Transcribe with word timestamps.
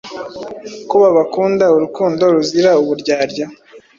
ko 0.89 0.95
babakunda 1.03 1.65
urukundo 1.75 2.23
ruzira 2.35 2.71
uburyarya 2.81 3.45